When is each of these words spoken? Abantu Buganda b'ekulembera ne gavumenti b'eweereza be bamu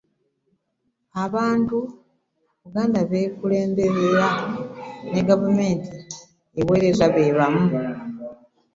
Abantu 1.25 1.77
Buganda 2.61 2.99
b'ekulembera 3.09 4.27
ne 5.11 5.21
gavumenti 5.29 5.91
b'eweereza 6.53 7.05
be 7.15 7.25
bamu 7.37 7.65